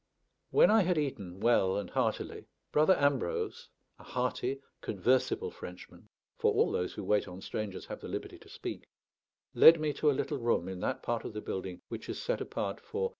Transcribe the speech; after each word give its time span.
When 0.49 0.71
I 0.71 0.81
had 0.81 0.97
eaten 0.97 1.39
well 1.41 1.77
and 1.77 1.87
heartily, 1.91 2.47
Brother 2.71 2.95
Ambrose, 2.97 3.69
a 3.99 4.03
hearty 4.03 4.59
conversible 4.81 5.51
Frenchman 5.51 6.09
(for 6.39 6.51
all 6.55 6.71
those 6.71 6.93
who 6.93 7.03
wait 7.03 7.27
on 7.27 7.39
strangers 7.39 7.85
have 7.85 8.01
the 8.01 8.07
liberty 8.07 8.39
to 8.39 8.49
speak), 8.49 8.89
led 9.53 9.79
me 9.79 9.93
to 9.93 10.09
a 10.09 10.17
little 10.17 10.39
room 10.39 10.67
in 10.67 10.79
that 10.79 11.03
part 11.03 11.23
of 11.23 11.33
the 11.33 11.39
building 11.41 11.81
which 11.89 12.09
is 12.09 12.19
set 12.19 12.41
apart 12.41 12.79
for 12.81 13.09
_MM. 13.09 13.09